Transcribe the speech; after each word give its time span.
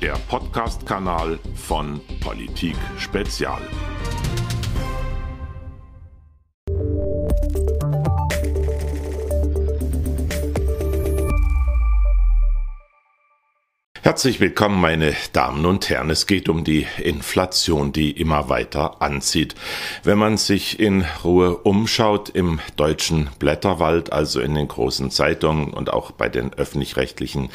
der 0.00 0.14
Podcast-Kanal 0.28 1.38
von 1.54 2.00
Politik 2.20 2.76
Spezial. 2.98 3.60
Herzlich 14.08 14.40
willkommen, 14.40 14.80
meine 14.80 15.14
Damen 15.34 15.66
und 15.66 15.90
Herren. 15.90 16.08
Es 16.08 16.26
geht 16.26 16.48
um 16.48 16.64
die 16.64 16.86
Inflation, 16.96 17.92
die 17.92 18.10
immer 18.10 18.48
weiter 18.48 19.02
anzieht. 19.02 19.54
Wenn 20.02 20.16
man 20.16 20.38
sich 20.38 20.80
in 20.80 21.04
Ruhe 21.24 21.58
umschaut 21.58 22.30
im 22.30 22.58
deutschen 22.76 23.28
Blätterwald, 23.38 24.10
also 24.10 24.40
in 24.40 24.54
den 24.54 24.66
großen 24.66 25.10
Zeitungen 25.10 25.74
und 25.74 25.92
auch 25.92 26.10
bei 26.10 26.30
den 26.30 26.54
öffentlich-rechtlichen 26.54 27.50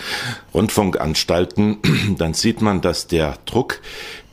Rundfunkanstalten, 0.54 1.80
dann 2.20 2.36
sieht 2.36 2.62
man, 2.62 2.82
dass 2.82 3.08
der 3.08 3.40
Druck, 3.48 3.82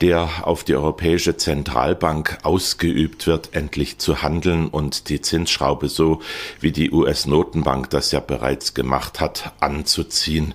der 0.00 0.46
auf 0.46 0.64
die 0.64 0.74
Europäische 0.74 1.36
Zentralbank 1.36 2.38
ausgeübt 2.42 3.26
wird, 3.26 3.50
endlich 3.52 3.98
zu 3.98 4.22
handeln 4.22 4.68
und 4.68 5.08
die 5.08 5.20
Zinsschraube 5.20 5.88
so 5.88 6.20
wie 6.60 6.72
die 6.72 6.90
US-Notenbank 6.90 7.90
das 7.90 8.12
ja 8.12 8.20
bereits 8.20 8.72
gemacht 8.74 9.20
hat, 9.20 9.52
anzuziehen. 9.60 10.54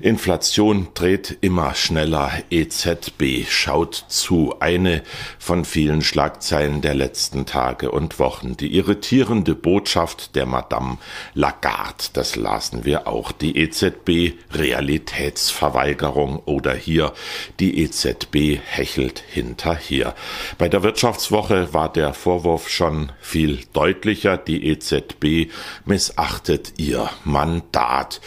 Inflation 0.00 0.88
dreht 0.94 1.38
immer 1.40 1.74
schneller. 1.74 2.30
EZB 2.50 3.46
schaut 3.48 4.04
zu. 4.08 4.54
Eine 4.60 5.02
von 5.38 5.64
vielen 5.64 6.02
Schlagzeilen 6.02 6.80
der 6.80 6.94
letzten 6.94 7.46
Tage 7.46 7.90
und 7.90 8.18
Wochen. 8.18 8.56
Die 8.56 8.76
irritierende 8.76 9.54
Botschaft 9.54 10.36
der 10.36 10.46
Madame 10.46 10.98
Lagarde, 11.34 12.04
das 12.12 12.36
lasen 12.36 12.84
wir 12.84 13.08
auch. 13.08 13.32
Die 13.32 13.58
EZB 13.58 14.34
Realitätsverweigerung 14.52 16.40
oder 16.44 16.74
hier 16.74 17.12
die 17.58 17.80
EZB 17.82 18.60
hechelt 18.84 19.24
hinterher. 19.26 20.14
Bei 20.58 20.68
der 20.68 20.82
Wirtschaftswoche 20.82 21.72
war 21.72 21.90
der 21.90 22.12
Vorwurf 22.12 22.68
schon 22.68 23.12
viel 23.18 23.60
deutlicher. 23.72 24.36
Die 24.36 24.66
EZB 24.66 25.50
missachtet 25.86 26.74
ihr 26.76 27.08
Mandat. 27.24 28.20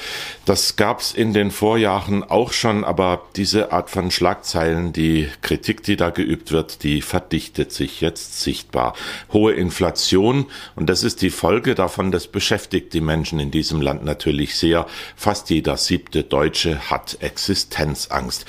Das 0.45 0.75
gab's 0.75 1.13
in 1.13 1.33
den 1.33 1.51
Vorjahren 1.51 2.23
auch 2.23 2.53
schon, 2.53 2.83
aber 2.83 3.21
diese 3.35 3.71
Art 3.71 3.91
von 3.91 4.09
Schlagzeilen, 4.09 4.93
die 4.93 5.29
Kritik, 5.43 5.83
die 5.83 5.95
da 5.95 6.09
geübt 6.09 6.51
wird, 6.51 6.81
die 6.81 7.03
verdichtet 7.03 7.71
sich 7.71 8.01
jetzt 8.01 8.41
sichtbar. 8.41 8.95
Hohe 9.31 9.53
Inflation 9.53 10.47
und 10.75 10.89
das 10.89 11.03
ist 11.03 11.21
die 11.21 11.29
Folge 11.29 11.75
davon, 11.75 12.11
das 12.11 12.27
beschäftigt 12.27 12.93
die 12.93 13.01
Menschen 13.01 13.39
in 13.39 13.51
diesem 13.51 13.79
Land 13.79 14.03
natürlich 14.03 14.55
sehr. 14.55 14.87
Fast 15.15 15.51
jeder 15.51 15.77
siebte 15.77 16.23
Deutsche 16.23 16.89
hat 16.89 17.17
Existenzangst. 17.19 18.47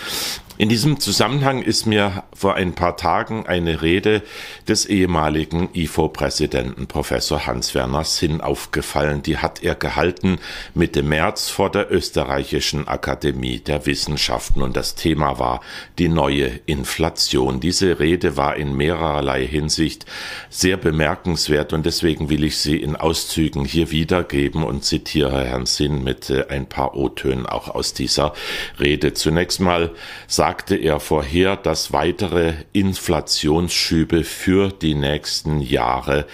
In 0.60 0.68
diesem 0.68 0.98
Zusammenhang 0.98 1.62
ist 1.62 1.86
mir 1.86 2.24
vor 2.34 2.56
ein 2.56 2.74
paar 2.74 2.96
Tagen 2.96 3.46
eine 3.46 3.80
Rede 3.80 4.24
des 4.66 4.86
ehemaligen 4.86 5.68
IFO-Präsidenten 5.72 6.88
Professor 6.88 7.46
Hans-Werner 7.46 8.02
Sinn 8.02 8.40
aufgefallen. 8.40 9.22
Die 9.22 9.36
hat 9.38 9.62
er 9.62 9.76
gehalten 9.76 10.40
Mitte 10.74 11.04
März 11.04 11.48
vor 11.48 11.70
der 11.70 11.92
österreichischen 11.92 12.88
Akademie 12.88 13.60
der 13.60 13.86
Wissenschaften 13.86 14.60
und 14.60 14.76
das 14.76 14.96
Thema 14.96 15.38
war 15.38 15.60
die 16.00 16.08
neue 16.08 16.58
Inflation. 16.66 17.60
Diese 17.60 18.00
Rede 18.00 18.36
war 18.36 18.56
in 18.56 18.76
mehrerlei 18.76 19.46
Hinsicht 19.46 20.06
sehr 20.50 20.76
bemerkenswert 20.76 21.72
und 21.72 21.86
deswegen 21.86 22.30
will 22.30 22.42
ich 22.42 22.58
sie 22.58 22.78
in 22.78 22.96
Auszügen 22.96 23.64
hier 23.64 23.92
wiedergeben 23.92 24.64
und 24.64 24.84
zitiere 24.84 25.44
Herrn 25.44 25.66
Sinn 25.66 26.02
mit 26.02 26.32
ein 26.48 26.68
paar 26.68 26.96
O-Tönen 26.96 27.46
auch 27.46 27.68
aus 27.68 27.94
dieser 27.94 28.32
Rede. 28.80 29.14
Zunächst 29.14 29.60
mal 29.60 29.92
sagen 30.26 30.47
sagte 30.48 30.76
er 30.76 30.98
vorher, 30.98 31.56
dass 31.56 31.92
weitere 31.92 32.54
Inflationsschübe 32.72 34.24
für 34.24 34.70
die 34.70 34.94
nächsten 34.94 35.60
Jahre 35.60 36.24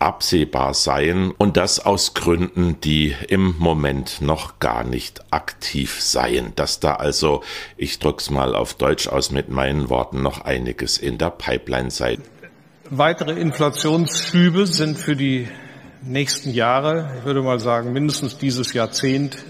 absehbar 0.00 0.74
seien 0.74 1.30
und 1.30 1.56
das 1.56 1.78
aus 1.78 2.14
Gründen, 2.14 2.80
die 2.80 3.14
im 3.28 3.54
Moment 3.60 4.22
noch 4.22 4.58
gar 4.58 4.82
nicht 4.82 5.32
aktiv 5.32 6.02
seien. 6.02 6.52
Dass 6.56 6.80
da 6.80 6.94
also, 6.94 7.44
ich 7.76 8.00
drück's 8.00 8.28
mal 8.28 8.56
auf 8.56 8.74
Deutsch 8.74 9.06
aus 9.06 9.30
mit 9.30 9.50
meinen 9.50 9.88
Worten, 9.88 10.20
noch 10.20 10.40
einiges 10.40 10.98
in 10.98 11.16
der 11.16 11.30
Pipeline 11.30 11.92
sei. 11.92 12.18
Weitere 12.90 13.38
Inflationsschübe 13.38 14.66
sind 14.66 14.98
für 14.98 15.14
die 15.14 15.46
nächsten 16.02 16.50
Jahre, 16.50 17.18
ich 17.20 17.24
würde 17.24 17.42
mal 17.42 17.60
sagen 17.60 17.92
mindestens 17.92 18.36
dieses 18.36 18.72
Jahrzehnt, 18.72 19.44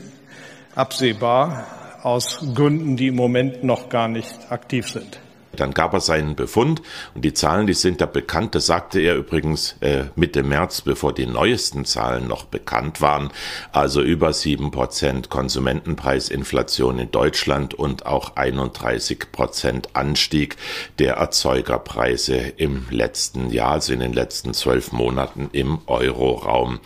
absehbar 0.74 1.79
aus 2.02 2.40
Gründen, 2.54 2.96
die 2.96 3.08
im 3.08 3.16
Moment 3.16 3.64
noch 3.64 3.88
gar 3.88 4.08
nicht 4.08 4.50
aktiv 4.50 4.88
sind. 4.88 5.20
Dann 5.52 5.74
gab 5.74 5.92
er 5.92 6.00
seinen 6.00 6.36
Befund 6.36 6.80
und 7.14 7.24
die 7.24 7.34
Zahlen, 7.34 7.66
die 7.66 7.74
sind 7.74 8.00
da 8.00 8.06
bekannt. 8.06 8.54
Das 8.54 8.66
sagte 8.66 9.00
er 9.00 9.16
übrigens 9.16 9.76
äh, 9.80 10.04
Mitte 10.14 10.42
März, 10.42 10.82
bevor 10.82 11.12
die 11.12 11.26
neuesten 11.26 11.84
Zahlen 11.84 12.28
noch 12.28 12.44
bekannt 12.44 13.00
waren. 13.00 13.30
Also 13.72 14.00
über 14.00 14.32
sieben 14.32 14.70
Prozent 14.70 15.28
Konsumentenpreisinflation 15.28 17.00
in 17.00 17.10
Deutschland 17.10 17.74
und 17.74 18.06
auch 18.06 18.36
31 18.36 19.32
Prozent 19.32 19.88
Anstieg 19.94 20.56
der 20.98 21.14
Erzeugerpreise 21.14 22.36
im 22.36 22.86
letzten 22.90 23.50
Jahr, 23.50 23.72
also 23.72 23.92
in 23.92 24.00
den 24.00 24.12
letzten 24.12 24.54
zwölf 24.54 24.92
Monaten 24.92 25.50
im 25.52 25.80
Euroraum. 25.86 26.78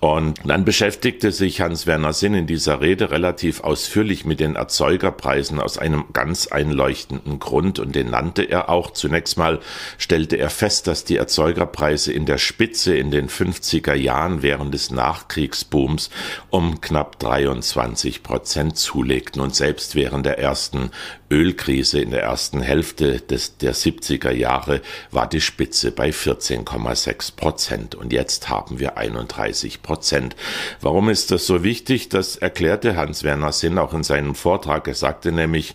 Und 0.00 0.38
dann 0.44 0.64
beschäftigte 0.64 1.32
sich 1.32 1.60
Hans-Werner 1.60 2.12
Sinn 2.12 2.34
in 2.34 2.46
dieser 2.46 2.80
Rede 2.80 3.10
relativ 3.10 3.64
ausführlich 3.64 4.24
mit 4.24 4.38
den 4.38 4.54
Erzeugerpreisen 4.54 5.58
aus 5.58 5.76
einem 5.76 6.04
ganz 6.12 6.46
einleuchtenden 6.46 7.40
Grund 7.40 7.80
und 7.80 7.96
den 7.96 8.10
nannte 8.10 8.44
er 8.44 8.68
auch. 8.68 8.92
Zunächst 8.92 9.36
mal 9.36 9.58
stellte 9.98 10.36
er 10.36 10.50
fest, 10.50 10.86
dass 10.86 11.04
die 11.04 11.16
Erzeugerpreise 11.16 12.12
in 12.12 12.26
der 12.26 12.38
Spitze 12.38 12.96
in 12.96 13.10
den 13.10 13.28
50er 13.28 13.94
Jahren 13.94 14.42
während 14.42 14.72
des 14.72 14.92
Nachkriegsbooms 14.92 16.10
um 16.50 16.80
knapp 16.80 17.18
23 17.18 18.22
Prozent 18.22 18.76
zulegten 18.76 19.42
und 19.42 19.56
selbst 19.56 19.96
während 19.96 20.26
der 20.26 20.38
ersten 20.38 20.92
Ölkrise 21.30 22.00
in 22.00 22.10
der 22.10 22.22
ersten 22.22 22.62
Hälfte 22.62 23.20
des, 23.20 23.58
der 23.58 23.74
70er 23.74 24.30
Jahre 24.30 24.80
war 25.10 25.28
die 25.28 25.40
Spitze 25.40 25.90
bei 25.90 26.10
14,6 26.10 27.36
Prozent 27.36 27.94
und 27.96 28.12
jetzt 28.12 28.48
haben 28.48 28.78
wir 28.78 28.96
31 28.96 29.82
Prozent. 29.82 29.87
Warum 30.80 31.08
ist 31.08 31.30
das 31.30 31.46
so 31.46 31.62
wichtig? 31.64 32.08
Das 32.08 32.36
erklärte 32.36 32.96
Hans-Werner 32.96 33.52
Sinn 33.52 33.78
auch 33.78 33.94
in 33.94 34.02
seinem 34.02 34.34
Vortrag. 34.34 34.86
Er 34.88 34.94
sagte 34.94 35.32
nämlich, 35.32 35.74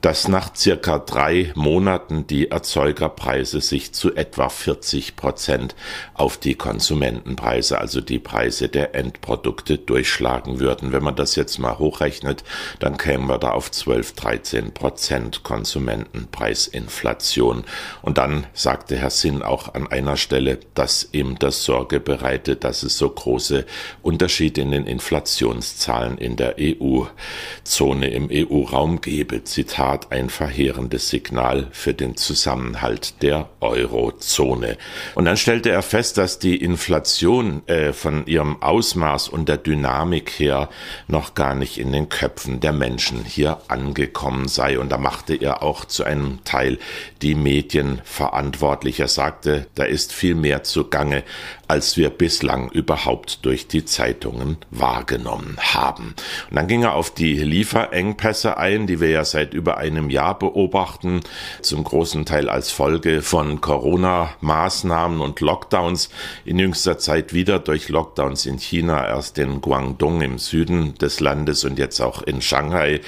dass 0.00 0.28
nach 0.28 0.56
circa 0.56 0.98
drei 0.98 1.52
Monaten 1.54 2.26
die 2.26 2.50
Erzeugerpreise 2.50 3.60
sich 3.60 3.92
zu 3.92 4.14
etwa 4.14 4.48
40 4.48 5.16
Prozent 5.16 5.74
auf 6.14 6.38
die 6.38 6.54
Konsumentenpreise, 6.54 7.78
also 7.78 8.00
die 8.00 8.18
Preise 8.18 8.68
der 8.68 8.94
Endprodukte 8.94 9.76
durchschlagen 9.78 10.58
würden. 10.58 10.92
Wenn 10.92 11.02
man 11.02 11.16
das 11.16 11.36
jetzt 11.36 11.58
mal 11.58 11.78
hochrechnet, 11.78 12.44
dann 12.78 12.96
kämen 12.96 13.28
wir 13.28 13.36
da 13.38 13.50
auf 13.50 13.70
12, 13.70 14.14
13 14.14 14.72
Prozent 14.72 15.42
Konsumentenpreisinflation. 15.42 17.64
Und 18.00 18.16
dann 18.18 18.46
sagte 18.54 18.96
Herr 18.96 19.10
Sinn 19.10 19.42
auch 19.42 19.74
an 19.74 19.86
einer 19.86 20.16
Stelle, 20.16 20.60
dass 20.74 21.10
ihm 21.12 21.38
das 21.38 21.64
Sorge 21.64 22.00
bereitet, 22.00 22.64
dass 22.64 22.82
es 22.82 22.96
so 22.96 23.10
große 23.10 23.66
Unterschiede 24.02 24.62
in 24.62 24.70
den 24.70 24.86
Inflationszahlen 24.86 26.16
in 26.16 26.36
der 26.36 26.56
EU-Zone, 26.58 28.08
im 28.08 28.30
EU-Raum 28.32 29.02
gebe. 29.02 29.44
Zitat 29.44 29.89
Tat 29.90 30.12
ein 30.12 30.30
verheerendes 30.30 31.08
Signal 31.08 31.66
für 31.72 31.94
den 31.94 32.16
Zusammenhalt 32.16 33.22
der 33.22 33.48
Eurozone. 33.58 34.78
Und 35.16 35.24
dann 35.24 35.36
stellte 35.36 35.70
er 35.70 35.82
fest, 35.82 36.16
dass 36.16 36.38
die 36.38 36.62
Inflation 36.62 37.66
äh, 37.66 37.92
von 37.92 38.24
ihrem 38.26 38.62
Ausmaß 38.62 39.28
und 39.28 39.48
der 39.48 39.56
Dynamik 39.56 40.30
her 40.38 40.68
noch 41.08 41.34
gar 41.34 41.56
nicht 41.56 41.76
in 41.76 41.90
den 41.90 42.08
Köpfen 42.08 42.60
der 42.60 42.72
Menschen 42.72 43.24
hier 43.24 43.62
angekommen 43.66 44.46
sei. 44.46 44.78
Und 44.78 44.90
da 44.90 44.98
machte 44.98 45.34
er 45.34 45.64
auch 45.64 45.84
zu 45.84 46.04
einem 46.04 46.38
Teil 46.44 46.78
die 47.20 47.34
Medien 47.34 48.00
verantwortlich. 48.04 49.00
Er 49.00 49.08
sagte, 49.08 49.66
da 49.74 49.82
ist 49.82 50.12
viel 50.12 50.36
mehr 50.36 50.62
zugange, 50.62 51.24
als 51.70 51.96
wir 51.96 52.10
bislang 52.10 52.68
überhaupt 52.68 53.44
durch 53.44 53.68
die 53.68 53.84
Zeitungen 53.84 54.56
wahrgenommen 54.72 55.56
haben. 55.60 56.16
Und 56.50 56.56
dann 56.56 56.66
ging 56.66 56.82
er 56.82 56.96
auf 56.96 57.14
die 57.14 57.34
Lieferengpässe 57.34 58.56
ein, 58.56 58.88
die 58.88 58.98
wir 58.98 59.10
ja 59.10 59.24
seit 59.24 59.54
über 59.54 59.78
einem 59.78 60.10
Jahr 60.10 60.36
beobachten, 60.36 61.20
zum 61.62 61.84
großen 61.84 62.26
Teil 62.26 62.48
als 62.48 62.72
Folge 62.72 63.22
von 63.22 63.60
Corona-Maßnahmen 63.60 65.20
und 65.20 65.38
Lockdowns, 65.38 66.10
in 66.44 66.58
jüngster 66.58 66.98
Zeit 66.98 67.34
wieder 67.34 67.60
durch 67.60 67.88
Lockdowns 67.88 68.46
in 68.46 68.58
China, 68.58 69.06
erst 69.06 69.38
in 69.38 69.60
Guangdong 69.60 70.22
im 70.22 70.38
Süden 70.38 70.96
des 70.96 71.20
Landes 71.20 71.62
und 71.62 71.78
jetzt 71.78 72.00
auch 72.00 72.20
in 72.20 72.42
Shanghai 72.42 73.00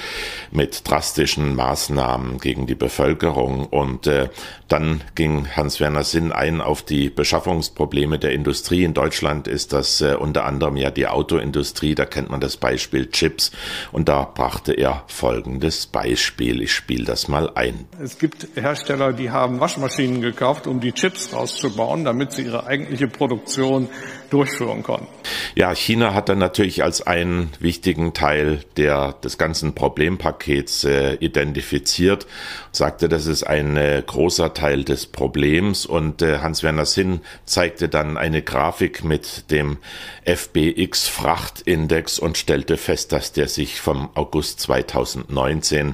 mit 0.51 0.89
drastischen 0.89 1.53
Maßnahmen 1.57 2.37
gegen 2.37 2.65
die 2.65 2.75
Bevölkerung. 2.75 3.65
Und 3.65 4.07
äh, 4.07 4.29
dann 4.69 5.01
ging 5.15 5.49
Hans-Werner 5.53 6.05
Sinn 6.05 6.31
ein 6.31 6.61
auf 6.61 6.81
die 6.81 7.09
Beschaffungsprobleme 7.09 8.19
der 8.19 8.31
Industrie 8.31 8.52
Industrie. 8.53 8.83
In 8.83 8.93
Deutschland 8.93 9.47
ist 9.47 9.73
das 9.73 9.99
äh, 10.01 10.13
unter 10.13 10.45
anderem 10.45 10.77
ja 10.77 10.91
die 10.91 11.07
Autoindustrie. 11.07 11.95
Da 11.95 12.05
kennt 12.05 12.29
man 12.29 12.39
das 12.39 12.55
Beispiel 12.55 13.09
Chips. 13.09 13.51
Und 13.91 14.09
da 14.09 14.25
brachte 14.31 14.73
er 14.73 15.05
folgendes 15.07 15.87
Beispiel. 15.87 16.61
Ich 16.61 16.71
spiele 16.71 17.03
das 17.03 17.27
mal 17.27 17.49
ein. 17.55 17.87
Es 17.99 18.19
gibt 18.19 18.49
Hersteller, 18.53 19.11
die 19.11 19.31
haben 19.31 19.59
Waschmaschinen 19.59 20.21
gekauft, 20.21 20.67
um 20.67 20.81
die 20.81 20.91
Chips 20.91 21.33
rauszubauen, 21.33 22.05
damit 22.05 22.33
sie 22.33 22.43
ihre 22.43 22.67
eigentliche 22.67 23.07
Produktion 23.07 23.89
durchführen 24.29 24.83
konnten. 24.83 25.07
Ja, 25.55 25.75
China 25.75 26.15
hat 26.15 26.29
dann 26.29 26.39
natürlich 26.39 26.83
als 26.83 27.05
einen 27.05 27.51
wichtigen 27.59 28.13
Teil 28.13 28.61
der, 28.75 29.13
des 29.13 29.37
ganzen 29.37 29.75
Problempakets 29.75 30.83
äh, 30.83 31.13
identifiziert, 31.15 32.25
sagte, 32.71 33.07
das 33.07 33.27
ist 33.27 33.43
ein 33.43 33.77
äh, 33.77 34.01
großer 34.05 34.55
Teil 34.55 34.83
des 34.83 35.05
Problems 35.05 35.85
und 35.85 36.23
äh, 36.23 36.39
Hans-Werner 36.39 36.85
Sinn 36.85 37.21
zeigte 37.45 37.87
dann 37.87 38.17
eine 38.17 38.41
Grafik 38.41 39.03
mit 39.03 39.51
dem 39.51 39.77
FBX 40.25 41.07
Frachtindex 41.07 42.17
und 42.17 42.37
stellte 42.37 42.77
fest, 42.77 43.11
dass 43.11 43.31
der 43.31 43.47
sich 43.47 43.79
vom 43.79 44.09
August 44.15 44.59
2019 44.61 45.93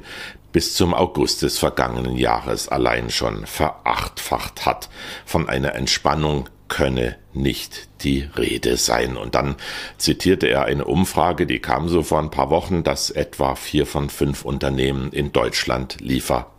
bis 0.53 0.73
zum 0.73 0.93
August 0.93 1.41
des 1.41 1.59
vergangenen 1.59 2.15
Jahres 2.15 2.69
allein 2.69 3.09
schon 3.09 3.45
verachtfacht 3.45 4.65
hat. 4.65 4.89
Von 5.25 5.49
einer 5.49 5.75
Entspannung 5.75 6.49
könne 6.69 7.17
nicht 7.39 7.89
die 8.03 8.27
Rede 8.37 8.77
sein. 8.77 9.17
Und 9.17 9.35
dann 9.35 9.55
zitierte 9.97 10.47
er 10.47 10.65
eine 10.65 10.85
Umfrage, 10.85 11.45
die 11.45 11.59
kam 11.59 11.89
so 11.89 12.03
vor 12.03 12.19
ein 12.19 12.31
paar 12.31 12.49
Wochen, 12.49 12.83
dass 12.83 13.09
etwa 13.09 13.55
vier 13.55 13.85
von 13.85 14.09
fünf 14.09 14.45
Unternehmen 14.45 15.11
in 15.11 15.31
Deutschland 15.31 15.97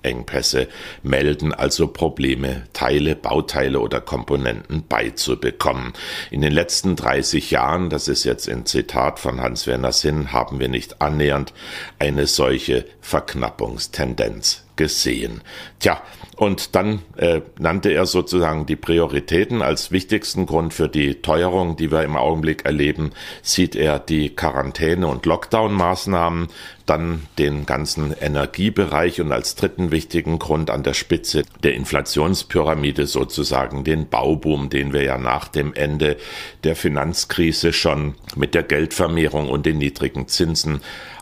Lieferengpässe 0.03 0.69
melden, 1.03 1.53
also 1.53 1.89
Probleme, 1.89 2.65
Teile, 2.73 3.17
Bauteile 3.17 3.81
oder 3.81 4.01
Komponenten 4.01 4.85
beizubekommen. 4.87 5.93
In 6.31 6.41
den 6.41 6.53
letzten 6.53 6.97
30 6.97 7.51
Jahren, 7.51 7.91
das 7.91 8.09
ist 8.09 8.25
jetzt 8.25 8.49
ein 8.49 8.67
Zitat 8.67 9.19
von 9.19 9.41
Hans-Werner 9.41 9.93
Sinn, 9.93 10.33
haben 10.33 10.61
wir 10.61 10.69
nicht 10.69 11.01
annähernd 11.01 11.53
eine 11.99 12.27
solche 12.27 12.87
Verknappungstendenz 13.01 14.65
gesehen. 14.77 15.43
Tja, 15.79 16.01
und 16.37 16.75
dann 16.75 17.01
äh, 17.19 17.43
nannte 17.59 17.91
er 17.91 18.07
sozusagen 18.07 18.65
die 18.65 18.77
Prioritäten 18.77 19.61
als 19.61 19.91
wichtigsten 19.91 20.47
Grund 20.47 20.73
für 20.73 20.89
die 20.89 21.21
Teuerung, 21.21 21.77
die 21.77 21.93
wir 21.93 22.03
im 22.03 22.17
Augenblick 22.17 22.65
erleben, 22.65 23.11
sieht 23.43 23.77
er 23.77 23.99
die 23.99 24.35
Quarantäne- 24.35 25.07
und 25.07 25.27
Lockdown-Maßnahmen, 25.27 26.49
dann 26.87 27.27
den 27.39 27.67
ganzen 27.67 28.15
Energiebereich 28.19 29.21
und 29.21 29.33
als 29.33 29.55
dritten 29.55 29.90
wichtigen 29.91 30.39
Grund 30.39 30.71
an 30.71 30.83
der 30.83 30.95
Spitze 30.95 31.45
der 31.63 31.75
Inflationspyramide 31.75 33.07
sozusagen 33.07 33.85
den 33.85 34.09
Bauboom, 34.09 34.71
den 34.71 34.93
wir 34.93 35.03
ja 35.03 35.19
nach 35.19 35.49
dem 35.49 35.75
Ende 35.75 36.17
der 36.65 36.77
Finanzkrise 36.77 37.73
schon 37.73 38.15
mit 38.37 38.55
der 38.55 38.63
Geldvermehrung 38.63 39.49
und 39.49 39.67
den 39.67 39.79
niedrigen 39.79 40.29
Zinsen 40.29 40.81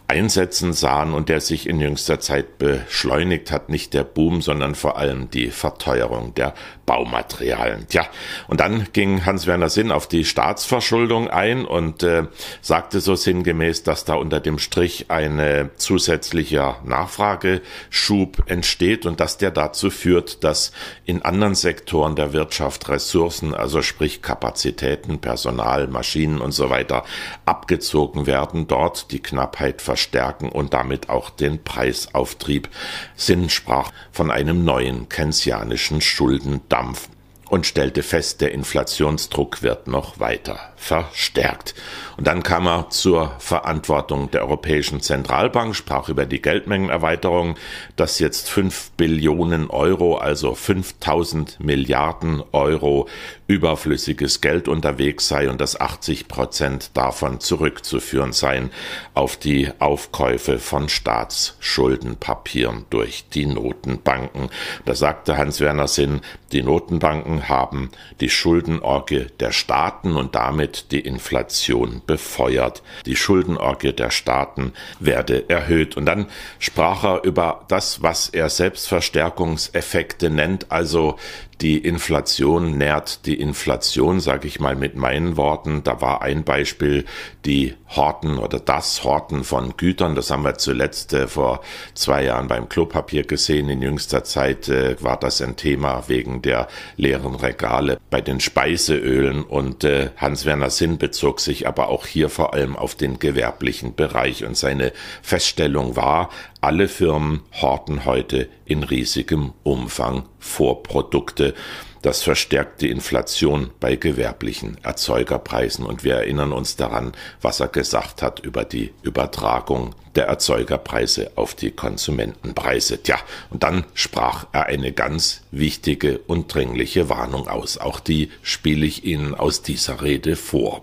einsetzen 0.09 0.73
sahen 0.73 1.13
und 1.13 1.29
der 1.29 1.43
sich 1.43 1.69
in 1.69 1.81
jüngster 1.81 2.19
Zeit 2.19 2.57
beschleunigt 2.57 3.53
hat, 3.53 3.69
nicht 3.69 3.93
der 3.93 4.05
Boom, 4.05 4.41
sondern 4.41 4.75
vor 4.75 4.97
allem 4.97 5.31
die 5.31 5.51
Verteuerung 5.51 6.35
der 6.35 6.55
Baumaterialien. 6.87 7.87
Tja, 7.89 8.07
und 8.49 8.61
dann 8.61 8.87
ging 8.95 9.27
Hans-Werner 9.27 9.69
Sinn 9.69 9.93
auf 9.93 10.09
die 10.09 10.25
Staatsverschuldung 10.25 11.29
ein 11.29 11.67
und 11.67 12.03
äh, 12.03 12.25
sagte 12.63 13.01
so 13.01 13.15
sinngemäß, 13.15 13.83
dass 13.83 14.07
da 14.07 14.15
unter 14.15 14.41
dem 14.41 14.59
Strich 14.59 15.11
ein 15.11 15.71
zusätzlicher 15.77 16.81
Nachfrageschub 16.85 18.45
entsteht 18.47 19.05
und 19.05 19.21
dass 19.21 19.37
der 19.37 19.51
dazu 19.51 19.91
führt, 19.91 20.43
dass 20.43 20.73
in 21.05 21.21
anderen 21.21 21.55
Sektoren 21.55 22.17
der 22.17 22.33
Wirtschaft 22.33 22.89
Ressourcen, 22.89 23.53
also 23.53 23.83
sprich 23.83 24.23
Kapazitäten, 24.23 25.19
Personal, 25.19 25.87
Maschinen 25.89 26.41
und 26.41 26.53
so 26.53 26.71
weiter, 26.71 27.05
abgezogen 27.45 28.27
werden, 28.27 28.67
dort 28.67 29.11
die 29.13 29.21
Knappheit 29.21 29.83
verstärken 29.99 30.49
und 30.49 30.75
damit 30.75 31.11
auch 31.11 31.29
den 31.29 31.63
Preisauftrieb. 31.65 32.69
Sinn 33.17 33.51
sprach 33.51 33.91
von 34.13 34.31
einem 34.31 34.65
neuen 34.65 35.09
keynesianischen 35.09 36.01
Schuldendampf 36.01 37.09
und 37.49 37.67
stellte 37.67 38.03
fest, 38.03 38.41
der 38.41 38.53
Inflationsdruck 38.53 39.63
wird 39.63 39.89
noch 39.89 40.21
weiter 40.21 40.59
verstärkt. 40.77 41.75
Und 42.17 42.27
dann 42.27 42.43
kam 42.43 42.67
er 42.67 42.91
zur 42.91 43.33
Verantwortung 43.39 44.31
der 44.31 44.43
Europäischen 44.43 45.01
Zentralbank, 45.01 45.75
sprach 45.75 46.09
über 46.09 46.27
die 46.27 46.43
Geldmengenerweiterung, 46.43 47.57
dass 47.97 48.19
jetzt 48.19 48.49
fünf 48.51 48.91
Billionen 48.97 49.71
Euro, 49.71 50.17
also 50.17 50.55
5000 50.55 51.61
Milliarden 51.61 52.43
Euro 52.53 53.09
überflüssiges 53.47 54.41
Geld 54.41 54.69
unterwegs 54.69 55.29
sei 55.29 55.49
und 55.49 55.61
dass 55.61 55.81
80 55.81 56.29
Prozent 56.29 56.91
davon 56.95 57.41
zurückzuführen 57.41 58.33
seien 58.33 58.71
auf 59.15 59.37
die 59.37 59.71
Aufkäufe 59.79 60.59
von 60.59 60.89
Staatsschuldenpapieren 60.89 62.85
durch 62.91 63.25
die 63.33 63.47
Notenbanken. 63.47 64.51
Da 64.85 64.95
sagte 64.95 65.37
Hans-Werner 65.39 65.89
Sinn, 65.89 66.21
die 66.53 66.63
Notenbanken 66.63 67.38
haben 67.45 67.91
die 68.21 68.31
Schuldenorgie 68.31 69.27
der 69.39 69.53
Staaten 69.53 70.17
und 70.17 70.35
damit 70.35 70.93
die 70.93 71.01
Inflation 71.01 72.03
befeuert. 72.07 72.83
Die 73.07 73.17
Schuldenorgie 73.17 73.93
der 73.93 74.11
Staaten 74.11 74.73
werde 75.01 75.49
erhöht. 75.49 75.97
Und 75.97 76.07
dann 76.07 76.27
sprach 76.59 77.05
er 77.05 77.25
über 77.25 77.65
das, 77.69 78.03
was 78.03 78.29
er 78.29 78.49
Selbstverstärkungseffekte 78.49 80.31
nennt, 80.31 80.71
also 80.71 81.17
die 81.61 81.79
Inflation 81.79 82.79
nährt 82.79 83.27
die 83.27 83.41
Inflation, 83.41 84.21
sage 84.21 84.47
ich 84.47 84.61
mal 84.61 84.77
mit 84.77 84.95
meinen 84.95 85.37
Worten. 85.37 85.83
Da 85.83 86.01
war 86.01 86.23
ein 86.23 86.45
Beispiel 86.45 87.05
die 87.45 87.75
Horten 87.89 88.39
oder 88.39 88.61
das 88.61 89.03
Horten 89.03 89.43
von 89.43 89.77
Gütern. 89.77 90.15
Das 90.15 90.31
haben 90.31 90.45
wir 90.45 90.55
zuletzt 90.55 91.15
äh, 91.15 91.27
vor 91.27 91.61
zwei 91.95 92.23
Jahren 92.23 92.47
beim 92.47 92.69
Klopapier 92.69 93.25
gesehen. 93.25 93.69
In 93.71 93.83
jüngster 93.83 94.23
Zeit 94.23 94.69
äh, 94.69 95.03
war 95.03 95.19
das 95.19 95.43
ein 95.43 95.57
Thema 95.57 96.05
wegen 96.07 96.43
der 96.43 96.69
leeren 96.97 97.28
Regale 97.35 97.99
bei 98.11 98.21
den 98.21 98.41
Speiseölen 98.41 99.45
und 99.45 99.85
äh, 99.85 100.11
Hans-Werner 100.17 100.71
Sinn 100.71 100.99
bezog 100.99 101.41
sich 101.41 101.67
aber 101.67 101.89
auch 101.89 102.07
hier 102.07 102.29
vor 102.29 102.55
allem 102.55 102.77
auf 102.77 102.95
den 102.95 103.19
gewerblichen 103.19 103.95
Bereich 103.95 104.45
und 104.45 104.57
seine 104.57 104.93
Feststellung 105.23 105.97
war, 105.97 106.31
alle 106.61 106.89
Firmen 106.89 107.43
horten 107.61 108.05
heute 108.05 108.49
in 108.65 108.83
riesigem 108.83 109.53
Umfang 109.63 110.25
Vorprodukte. 110.39 111.55
Das 112.03 112.23
verstärkt 112.23 112.81
die 112.81 112.91
Inflation 112.91 113.71
bei 113.81 113.97
gewerblichen 113.97 114.79
Erzeugerpreisen. 114.83 115.85
Und 115.85 116.05
wir 116.05 116.15
erinnern 116.15 116.53
uns 116.53 116.77
daran, 116.77 117.13
was 117.41 117.61
er 117.61 117.69
gesagt 117.69 118.23
hat 118.23 118.41
über 118.41 118.65
die 118.65 118.93
Übertragung 119.03 119.95
der 120.15 120.27
Erzeugerpreise 120.27 121.33
auf 121.37 121.55
die 121.55 121.71
Konsumentenpreise. 121.71 123.03
Tja, 123.03 123.19
und 123.51 123.63
dann 123.63 123.85
sprach 123.95 124.47
er 124.53 124.67
eine 124.67 124.93
ganz 124.93 125.43
wichtige 125.51 126.19
und 126.19 126.53
dringliche 126.53 127.09
Warnung 127.09 127.49
aus. 127.49 127.79
Auch 127.79 128.01
die 128.01 128.31
spiele 128.43 128.87
ich 128.87 129.05
Ihnen 129.05 129.35
aus 129.35 129.63
dieser 129.63 130.03
Rede 130.03 130.37
vor. 130.37 130.83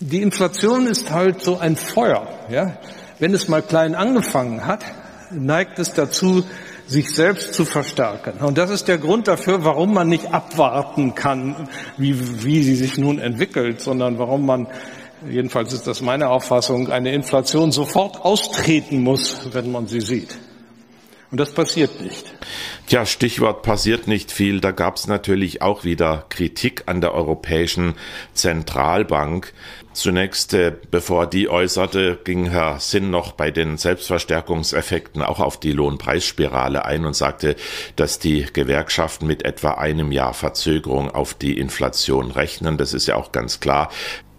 Die 0.00 0.20
Inflation 0.20 0.86
ist 0.86 1.10
halt 1.10 1.42
so 1.42 1.58
ein 1.58 1.76
Feuer, 1.76 2.26
ja. 2.50 2.76
Wenn 3.20 3.34
es 3.34 3.46
mal 3.46 3.62
klein 3.62 3.94
angefangen 3.94 4.66
hat, 4.66 4.84
neigt 5.30 5.78
es 5.78 5.92
dazu, 5.92 6.44
sich 6.92 7.14
selbst 7.14 7.54
zu 7.54 7.64
verstärken. 7.64 8.44
Und 8.44 8.58
das 8.58 8.70
ist 8.70 8.86
der 8.86 8.98
Grund 8.98 9.26
dafür, 9.26 9.64
warum 9.64 9.94
man 9.94 10.08
nicht 10.08 10.32
abwarten 10.32 11.14
kann, 11.14 11.68
wie, 11.96 12.44
wie 12.44 12.62
sie 12.62 12.76
sich 12.76 12.98
nun 12.98 13.18
entwickelt, 13.18 13.80
sondern 13.80 14.18
warum 14.18 14.46
man, 14.46 14.68
jedenfalls 15.28 15.72
ist 15.72 15.86
das 15.86 16.02
meine 16.02 16.28
Auffassung, 16.28 16.90
eine 16.90 17.12
Inflation 17.12 17.72
sofort 17.72 18.20
austreten 18.24 19.02
muss, 19.02 19.48
wenn 19.52 19.72
man 19.72 19.86
sie 19.86 20.00
sieht. 20.00 20.36
Und 21.32 21.38
das 21.38 21.52
passiert 21.52 21.98
nicht. 22.02 22.26
Tja, 22.86 23.06
Stichwort 23.06 23.62
passiert 23.62 24.06
nicht 24.06 24.30
viel. 24.30 24.60
Da 24.60 24.70
gab 24.70 24.96
es 24.96 25.06
natürlich 25.06 25.62
auch 25.62 25.82
wieder 25.82 26.26
Kritik 26.28 26.82
an 26.84 27.00
der 27.00 27.14
Europäischen 27.14 27.94
Zentralbank. 28.34 29.54
Zunächst, 29.94 30.52
äh, 30.52 30.74
bevor 30.90 31.26
die 31.26 31.48
äußerte, 31.48 32.18
ging 32.22 32.50
Herr 32.50 32.80
Sinn 32.80 33.10
noch 33.10 33.32
bei 33.32 33.50
den 33.50 33.78
Selbstverstärkungseffekten 33.78 35.22
auch 35.22 35.40
auf 35.40 35.58
die 35.58 35.72
Lohnpreisspirale 35.72 36.84
ein 36.84 37.06
und 37.06 37.16
sagte, 37.16 37.56
dass 37.96 38.18
die 38.18 38.46
Gewerkschaften 38.52 39.26
mit 39.26 39.46
etwa 39.46 39.72
einem 39.72 40.12
Jahr 40.12 40.34
Verzögerung 40.34 41.10
auf 41.10 41.32
die 41.32 41.58
Inflation 41.58 42.30
rechnen. 42.30 42.76
Das 42.76 42.92
ist 42.92 43.06
ja 43.06 43.16
auch 43.16 43.32
ganz 43.32 43.58
klar. 43.58 43.90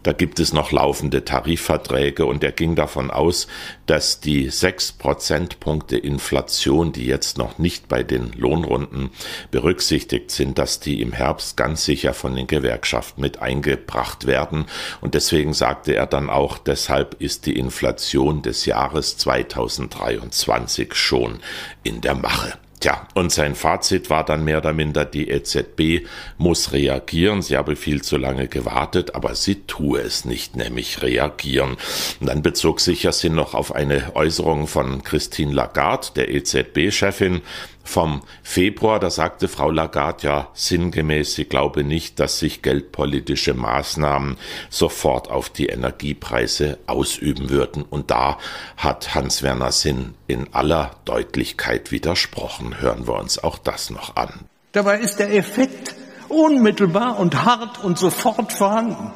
Da 0.03 0.11
gibt 0.11 0.39
es 0.39 0.51
noch 0.51 0.71
laufende 0.71 1.23
Tarifverträge 1.23 2.25
und 2.25 2.43
er 2.43 2.51
ging 2.51 2.75
davon 2.75 3.09
aus, 3.09 3.47
dass 3.85 4.19
die 4.19 4.49
sechs 4.49 4.91
Prozentpunkte 4.91 5.97
Inflation, 5.97 6.91
die 6.91 7.05
jetzt 7.05 7.37
noch 7.37 7.57
nicht 7.57 7.87
bei 7.87 8.03
den 8.03 8.33
Lohnrunden 8.33 9.11
berücksichtigt 9.49 10.29
sind, 10.31 10.57
dass 10.57 10.81
die 10.81 11.01
im 11.01 11.13
Herbst 11.13 11.55
ganz 11.55 11.85
sicher 11.85 12.13
von 12.13 12.35
den 12.35 12.47
Gewerkschaften 12.47 13.21
mit 13.21 13.41
eingebracht 13.41 14.27
werden. 14.27 14.65
Und 14.99 15.13
deswegen 15.13 15.53
sagte 15.53 15.95
er 15.95 16.05
dann 16.05 16.29
auch, 16.29 16.57
deshalb 16.57 17.21
ist 17.21 17.45
die 17.45 17.57
Inflation 17.57 18.41
des 18.41 18.65
Jahres 18.65 19.17
2023 19.17 20.93
schon 20.95 21.39
in 21.83 22.01
der 22.01 22.15
Mache. 22.15 22.57
Tja, 22.83 23.07
und 23.13 23.31
sein 23.31 23.55
Fazit 23.55 24.09
war 24.09 24.25
dann 24.25 24.43
mehr 24.43 24.57
oder 24.57 24.73
minder, 24.73 25.05
die 25.05 25.29
EZB 25.29 26.05
muss 26.37 26.73
reagieren. 26.73 27.41
Sie 27.41 27.55
habe 27.55 27.77
viel 27.77 28.01
zu 28.01 28.17
lange 28.17 28.49
gewartet, 28.49 29.15
aber 29.15 29.35
sie 29.35 29.63
tue 29.67 30.01
es 30.01 30.25
nicht, 30.25 30.57
nämlich 30.57 31.01
reagieren. 31.01 31.77
Und 32.19 32.27
dann 32.27 32.41
bezog 32.41 32.81
sich 32.81 33.03
Yassin 33.03 33.35
noch 33.35 33.53
auf 33.53 33.73
eine 33.73 34.13
Äußerung 34.17 34.67
von 34.67 35.01
Christine 35.01 35.53
Lagarde, 35.53 36.07
der 36.17 36.29
EZB-Chefin, 36.29 37.39
vom 37.83 38.21
Februar, 38.41 38.99
da 38.99 39.09
sagte 39.09 39.47
Frau 39.47 39.69
Lagarde 39.69 40.27
ja 40.27 40.47
sinngemäß, 40.53 41.35
sie 41.35 41.45
glaube 41.45 41.83
nicht, 41.83 42.19
dass 42.19 42.39
sich 42.39 42.61
geldpolitische 42.61 43.53
Maßnahmen 43.53 44.37
sofort 44.69 45.29
auf 45.29 45.49
die 45.49 45.67
Energiepreise 45.67 46.79
ausüben 46.87 47.49
würden. 47.49 47.83
Und 47.83 48.09
da 48.09 48.37
hat 48.77 49.13
Hans-Werner 49.13 49.71
Sinn 49.71 50.13
in 50.27 50.53
aller 50.53 50.91
Deutlichkeit 51.05 51.91
widersprochen. 51.91 52.79
Hören 52.79 53.07
wir 53.07 53.19
uns 53.19 53.43
auch 53.43 53.57
das 53.57 53.89
noch 53.89 54.15
an. 54.15 54.45
Dabei 54.71 54.99
ist 54.99 55.19
der 55.19 55.33
Effekt 55.35 55.95
unmittelbar 56.29 57.19
und 57.19 57.45
hart 57.45 57.83
und 57.83 57.99
sofort 57.99 58.53
vorhanden. 58.53 59.11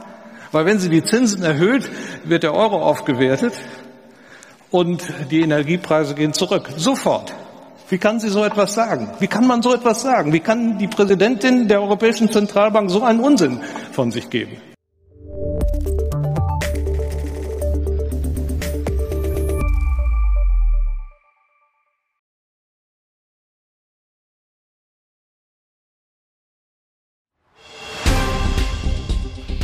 Weil 0.52 0.66
wenn 0.66 0.80
Sie 0.80 0.90
die 0.90 1.04
Zinsen 1.04 1.44
erhöht, 1.44 1.90
wird 2.24 2.44
der 2.44 2.54
Euro 2.54 2.82
aufgewertet 2.82 3.54
und 4.70 5.04
die 5.32 5.42
Energiepreise 5.42 6.16
gehen 6.16 6.34
zurück. 6.34 6.70
Sofort. 6.78 7.34
Wie 7.90 7.98
kann 7.98 8.20
sie 8.20 8.28
so 8.28 8.44
etwas 8.44 8.74
sagen? 8.74 9.10
Wie 9.20 9.28
kann 9.28 9.48
man 9.48 9.62
so 9.62 9.74
etwas 9.74 10.02
sagen? 10.02 10.34
Wie 10.34 10.42
kann 10.42 10.78
die 10.78 10.88
Präsidentin 10.88 11.70
der 11.70 11.82
Europäischen 11.82 12.30
Zentralbank 12.30 12.92
so 12.92 13.02
einen 13.02 13.22
Unsinn 13.22 13.62
von 13.94 14.12
sich 14.12 14.30
geben? 14.30 14.58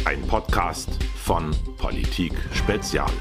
Ein 0.05 0.21
Podcast 0.27 0.87
von 1.17 1.53
Politik 1.77 2.31
Spezial. 2.53 3.11